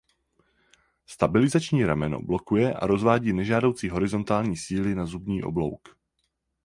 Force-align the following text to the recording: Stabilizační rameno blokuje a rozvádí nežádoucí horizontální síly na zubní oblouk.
Stabilizační 1.05 1.85
rameno 1.85 2.21
blokuje 2.21 2.73
a 2.73 2.85
rozvádí 2.87 3.33
nežádoucí 3.33 3.89
horizontální 3.89 4.57
síly 4.57 4.95
na 4.95 5.05
zubní 5.05 5.43
oblouk. 5.43 5.95